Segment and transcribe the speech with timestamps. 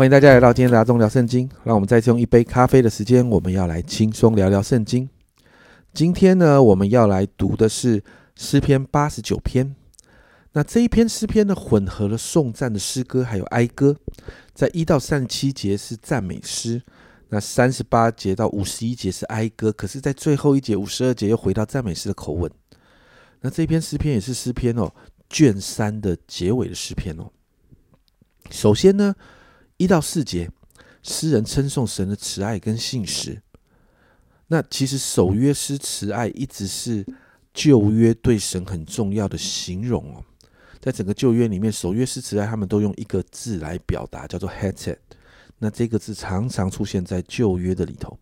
[0.00, 1.46] 欢迎大家来到今天的阿忠聊圣经。
[1.62, 5.06] 让我们再次用一杯咖啡的时间，我们要来轻松聊聊圣经。
[5.92, 8.02] 今天呢，我们要来读的是
[8.34, 9.76] 诗篇八十九篇。
[10.52, 13.94] 那这一篇诗篇呢，混合了颂赞的诗歌，还有哀歌。
[14.54, 16.80] 在一到三十七节是赞美诗，
[17.28, 19.70] 那三十八节到五十一节是哀歌。
[19.70, 22.50] 可是，在最后一节五十二节又回到赞美诗的口吻。
[23.42, 24.90] 那这篇诗篇也是诗篇哦，
[25.28, 27.30] 卷三的结尾的诗篇哦。
[28.50, 29.14] 首先呢，
[29.80, 30.50] 一到四节，
[31.02, 33.40] 诗人称颂神的慈爱跟信实。
[34.48, 37.02] 那其实守约诗慈爱一直是
[37.54, 40.22] 旧约对神很重要的形容哦。
[40.80, 44.98] 在整个旧约里面，守约诗慈爱他们都用一个字来表达，叫做 “hetet”。
[45.56, 48.18] 那这个字常常出现在旧约的里头。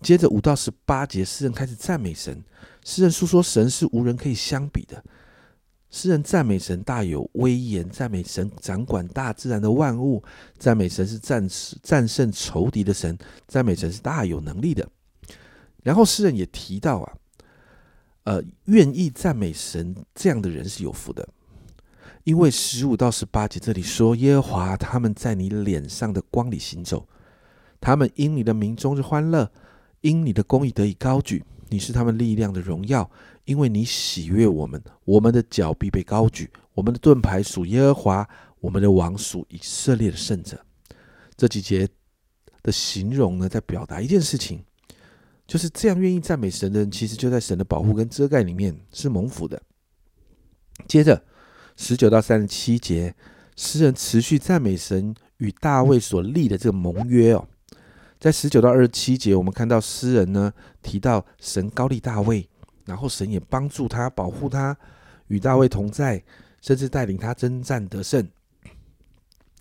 [0.00, 2.42] 接着五到十八节，诗人开始赞美神。
[2.82, 5.04] 诗人诉说神是无人可以相比的。
[5.96, 10.22] 诗人赞美神大有威严，赞美神掌管大自然的万物，
[10.58, 11.48] 赞美神是战
[11.82, 13.16] 战胜仇敌的神，
[13.48, 14.86] 赞美神是大有能力的。
[15.82, 17.12] 然后诗人也提到啊，
[18.24, 21.26] 呃，愿意赞美神这样的人是有福的，
[22.24, 27.08] 因为十五到十八节这里说，耶和华他们在你脸上的光里行走，
[27.80, 29.50] 他们因你的名终日欢乐。
[30.02, 33.10] 因你的公义得以高举，你是他们力量的荣耀。
[33.44, 36.50] 因为你喜悦我们，我们的脚必被高举。
[36.74, 40.60] 我们的盾牌属耶和华，我们的王属以色列的圣者。
[41.36, 41.88] 这几节
[42.62, 44.64] 的形容呢，在表达一件事情，
[45.46, 49.62] 就是这样愿意赞美神的人，其实就在神的保护跟遮盖里面是蒙福的。
[50.88, 51.24] 接着
[51.76, 53.14] 十九到三十七节，
[53.54, 57.48] 诗人持续赞美神与大卫所立的这个盟约哦。
[58.18, 62.48] 在十九到二十七节，我们看到诗人呢提到神高立大卫，
[62.84, 64.76] 然后神也帮助他、保护他，
[65.28, 66.24] 与大卫同在，
[66.62, 68.26] 甚至带领他征战得胜。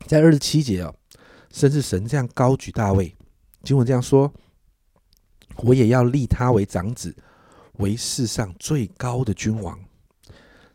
[0.07, 0.95] 在二十七节哦，
[1.51, 3.15] 甚至神这样高举大卫，
[3.63, 4.31] 经文这样说
[5.57, 7.15] ：“我也要立他为长子，
[7.73, 9.77] 为世上最高的君王。”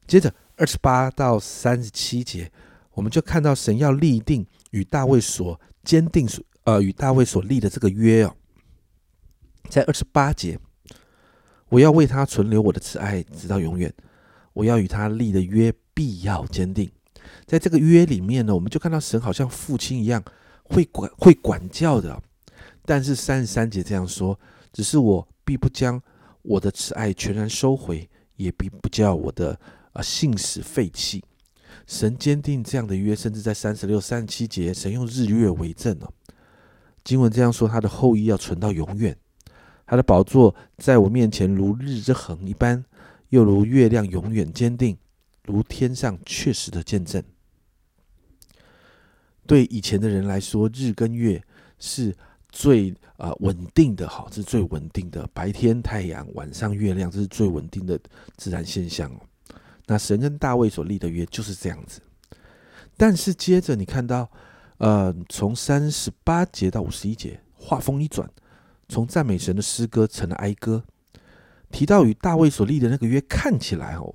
[0.06, 2.50] 接着二十八到三十七节，
[2.92, 6.44] 我们就看到神要立定与大卫所坚定所。
[6.64, 8.34] 呃，与大卫所立的这个约哦，
[9.68, 10.58] 在二十八节，
[11.68, 13.92] 我要为他存留我的慈爱，直到永远。
[14.52, 16.90] 我要与他立的约必要坚定。
[17.46, 20.22] 在这个约里面呢，我们就看到神好像父亲一样，
[20.64, 22.20] 会管会管教的。
[22.84, 24.38] 但是三十三节这样说，
[24.72, 26.02] 只是我必不将
[26.42, 29.58] 我的慈爱全然收回，也必不叫我的
[29.92, 31.24] 啊信使废弃。
[31.86, 36.12] 神坚定这样的约，甚至在三十六、三十七节，神用日月为证哦。
[37.02, 39.16] 经文这样说：“他的后裔要存到永远，
[39.86, 42.84] 他的宝座在我面前如日之恒一般，
[43.30, 44.96] 又如月亮永远坚定，
[45.44, 47.22] 如天上确实的见证。”
[49.46, 51.42] 对以前的人来说，日跟月
[51.78, 52.14] 是
[52.50, 55.26] 最啊稳定的，好，是最稳定的。
[55.32, 57.98] 白天太阳，晚上月亮，这是最稳定的
[58.36, 59.20] 自然现象哦。
[59.86, 62.00] 那神跟大卫所立的约就是这样子。
[62.96, 64.30] 但是接着你看到。
[64.80, 68.26] 呃，从三十八节到五十一节，画风一转，
[68.88, 70.82] 从赞美神的诗歌成了哀歌。
[71.70, 74.14] 提到与大卫所立的那个约，看起来哦，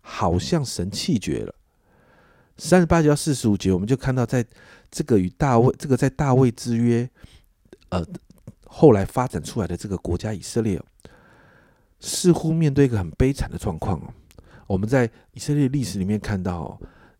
[0.00, 1.54] 好像神气绝了。
[2.58, 4.44] 三十八节到四十五节，我们就看到，在
[4.90, 7.08] 这个与大卫，这个在大卫之约，
[7.90, 8.04] 呃，
[8.66, 10.82] 后来发展出来的这个国家以色列，
[12.00, 14.12] 似乎面对一个很悲惨的状况哦。
[14.66, 16.76] 我们在以色列历史里面看到，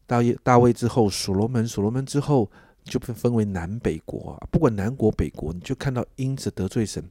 [0.08, 2.50] 大大卫之后，所罗门，所罗门之后。
[2.84, 7.04] 就被分为南北国啊，不管南国北国，你就看到因着得罪神，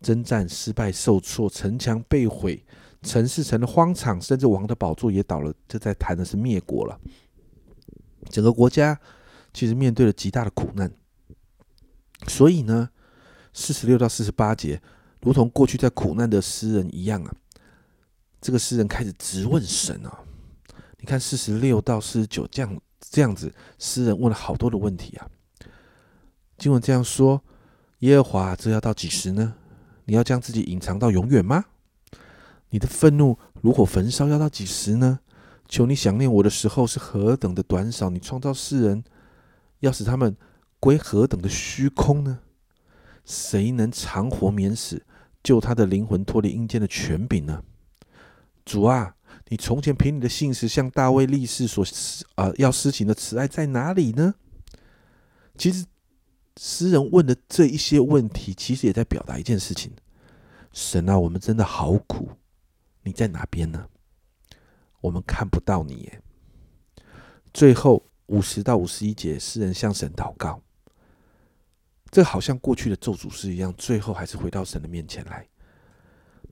[0.00, 2.64] 征战失败受挫，城墙被毁，
[3.02, 5.52] 城市成了荒场，甚至王的宝座也倒了。
[5.66, 6.98] 这在谈的是灭国了。
[8.30, 8.98] 整个国家
[9.52, 10.90] 其实面对了极大的苦难。
[12.26, 12.88] 所以呢，
[13.52, 14.80] 四十六到四十八节，
[15.20, 17.34] 如同过去在苦难的诗人一样啊，
[18.40, 20.20] 这个诗人开始直问神啊。
[20.98, 22.80] 你看四十六到四十九这样。
[23.00, 25.28] 这样子，诗人问了好多的问题啊。
[26.56, 27.42] 经文这样说
[28.00, 29.54] ：“耶和华，这要到几时呢？
[30.04, 31.64] 你要将自己隐藏到永远吗？
[32.70, 35.20] 你的愤怒如火焚烧，要到几时呢？
[35.68, 38.10] 求你想念我的时候是何等的短少！
[38.10, 39.04] 你创造世人，
[39.80, 40.36] 要使他们
[40.80, 42.40] 归何等的虚空呢？
[43.24, 45.04] 谁能长活免死，
[45.42, 47.62] 救他的灵魂脱离阴间的权柄呢？
[48.64, 49.14] 主啊！”
[49.48, 54.34] 你从前凭你的信实向大卫立誓所施啊要施行的慈爱在哪里呢？
[55.56, 55.84] 其实
[56.56, 59.92] 诗人问的这一些问题，其实也在表达一件事情：
[60.72, 62.30] 神啊，我们真的好苦，
[63.02, 63.88] 你在哪边呢？
[65.00, 66.22] 我们看不到你耶。
[67.54, 70.60] 最后五十到五十一节，诗人向神祷告，
[72.10, 75.48] 这好像过去的咒诅诗一样，最后还是回到神的面前来，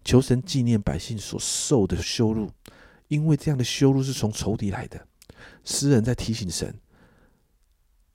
[0.05, 2.51] 求神纪念百姓所受的羞辱，
[3.09, 5.07] 因为这样的羞辱是从仇敌来的。
[5.65, 6.75] 诗人在提醒神，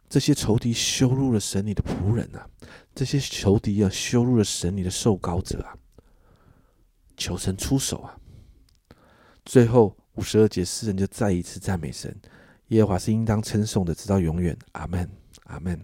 [0.09, 2.49] 这些仇敌羞辱了神你的仆人啊，
[2.93, 5.77] 这些仇敌啊羞辱了神你的受膏者啊，
[7.15, 8.17] 求神出手啊！
[9.45, 12.19] 最后五十二节，诗人就再一次赞美神，
[12.67, 14.57] 耶和华是应当称颂的，直到永远。
[14.73, 15.09] 阿门，
[15.43, 15.79] 阿门。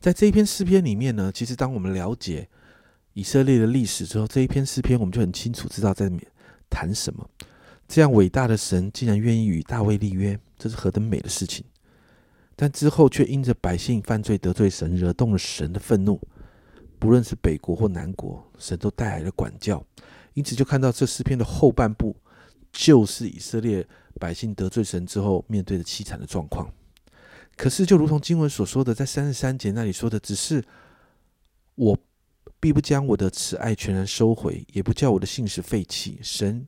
[0.00, 2.48] 在这一篇诗篇里面呢，其实当我们了解
[3.14, 6.10] 以色列的历史之后，这一篇诗篇我们就很清楚知道在
[6.70, 7.28] 谈什么。
[7.88, 11.64] 这样伟大的神竟然愿意与大卫立约，这是何等美的事情！
[12.56, 16.20] 但之后却因着百姓犯罪得罪神，惹动了神的愤怒。
[16.98, 19.84] 不论是北国或南国，神都带来了管教。
[20.32, 22.16] 因此，就看到这诗篇的后半部，
[22.72, 23.86] 就是以色列
[24.18, 26.68] 百姓得罪神之后面对的凄惨的状况。
[27.56, 30.64] 可是，就如同经文所说的，在三十三节那里说的，只是
[31.74, 31.96] 我
[32.58, 36.18] 必不将我的慈爱全然收回，也不叫我的信使废弃。
[36.22, 36.66] 神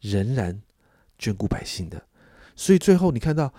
[0.00, 0.60] 仍然
[1.18, 2.02] 眷顾百姓的，
[2.54, 3.52] 所以最后你看到，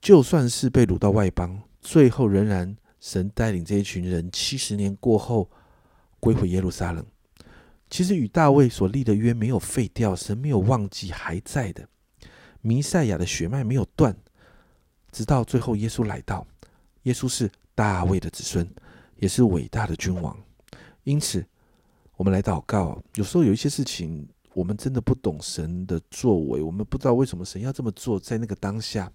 [0.00, 5.50] 就算是被掳到外邦，最后仍然神带领这一群人七十年过后
[6.20, 7.04] 归回耶路撒冷。
[7.88, 11.88] 其实与大卫所立的约没有废掉，神没有忘记，还在的。
[12.60, 14.16] 弥赛亚的血脉没有断。
[15.12, 16.46] 直到最后，耶稣来到。
[17.04, 18.68] 耶稣是大卫的子孙，
[19.16, 20.36] 也是伟大的君王。
[21.06, 21.46] 因此，
[22.16, 23.00] 我们来祷告。
[23.14, 28.18] 有时候有一些事情，我们真的不懂神的作为，我们不知道为什么神要这么做。
[28.18, 29.12] 在那个当下，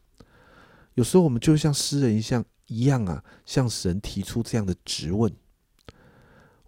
[0.94, 5.30] 有时候我们就像诗人一样一样啊，向神提出这样的质问。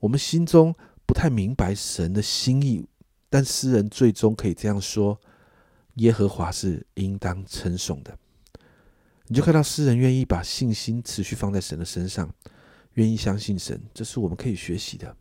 [0.02, 0.76] 我们心中
[1.06, 2.86] 不太明白神的心意，
[3.30, 5.18] 但诗人最终可以这样说：
[5.94, 8.18] 耶和华是应当称颂的。
[9.28, 12.30] 你就看到诗人愿意把信心持续放在神的身上，
[12.94, 15.16] 愿意相信神，这是我们可以学习的。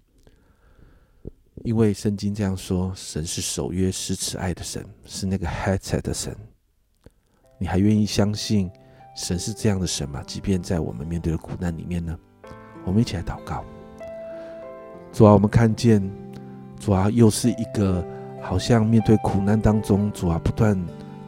[1.64, 6.36] 因为圣经这样说：神是守约施慈爱的神，是那个 h a t 的神。
[7.58, 8.69] 你还愿意相信
[9.14, 10.22] 神是这样的神吗？
[10.26, 12.19] 即便在我们面对的苦难里面呢？
[12.84, 13.64] 我们一起来祷告。
[15.12, 16.02] 主啊，我们看见
[16.80, 18.04] 主啊，又是一个
[18.40, 20.76] 好像面对苦难当中，主啊，不断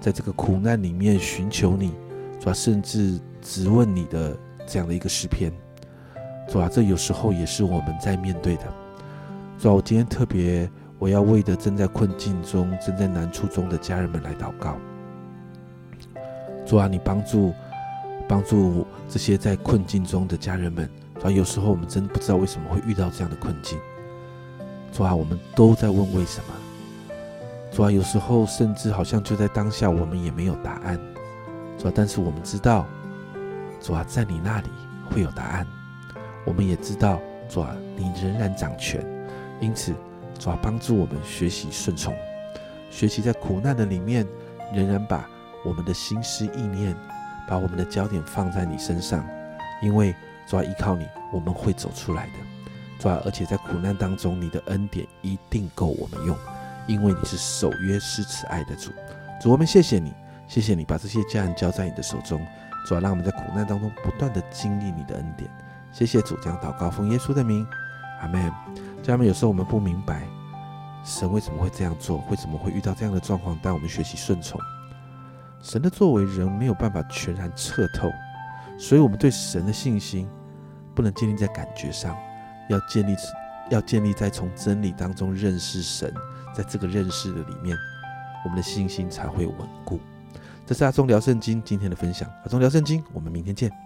[0.01, 1.93] 在这个苦难里面寻求你。
[2.41, 4.37] 主啊，甚至质问你的
[4.67, 5.53] 这样的一个诗篇，
[6.47, 8.65] 主啊，这有时候也是我们在面对的。
[9.59, 14.77] 主啊，我今天特别，我要为的正在困境中、正在难处中的家人们来祷告。
[16.67, 17.53] 主啊，你帮助
[18.29, 20.89] 帮助这些在困境中的家人们。
[21.19, 23.79] 主啊，有时候我们真的不知道为什么会遇到这样的困境。
[24.93, 26.55] 主啊，我们都在问为什么。
[27.73, 31.01] 主啊，有时候甚至好像就在当下，我们也没有答案。
[31.79, 32.87] 主啊，但是我们知道，
[33.81, 34.69] 主啊，在你那里
[35.11, 35.67] 会有答案。
[36.45, 39.05] 我们也知道，主啊，你仍然掌权。
[39.61, 39.95] 因此，
[40.39, 42.15] 主啊，帮助我们学习顺从，
[42.91, 44.27] 学习在苦难的里面，
[44.73, 45.29] 仍然把
[45.65, 46.95] 我们的心思意念，
[47.49, 49.25] 把我们的焦点放在你身上。
[49.83, 50.15] 因为
[50.47, 52.33] 主啊，依靠你，我们会走出来的。
[52.99, 56.37] 主啊，而且在苦难当中，你的恩典一定够我们用，
[56.87, 58.91] 因为你是守约施慈爱的主。
[59.41, 60.13] 主，我们谢谢你。
[60.47, 62.39] 谢谢你把这些家人交在你的手中，
[62.87, 65.51] 主啊让我们在苦难当中不断的经历你的恩典。
[65.95, 67.65] 谢谢主，这样祷告奉耶稣的名，
[68.21, 68.51] 阿门。
[69.01, 70.27] 家人们，有时候我们不明白
[71.05, 74.61] 神为什么会这样做，为什么会遇到这样的状况，但我们学习顺从
[75.63, 78.11] 神的作为，人没有办法全然彻透，
[78.77, 80.29] 所以我们对神的信心
[80.97, 82.17] 不能建立在感觉上，
[82.69, 83.15] 要建立
[83.71, 86.13] 要建立在从真理当中认识神，
[86.53, 87.77] 在这个认识的里面，
[88.45, 90.01] 我们的信心才会稳固。
[90.67, 93.84] 这是阿忠聊圣经今天的分享，阿忠聊圣经，我们明天见。